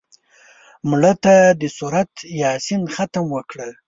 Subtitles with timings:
[0.89, 2.11] مړه ته د سورت
[2.43, 3.67] یاسین ختم وکړه